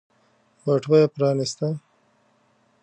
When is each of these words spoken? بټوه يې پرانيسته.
بټوه 0.63 0.97
يې 1.01 1.07
پرانيسته. 1.15 1.67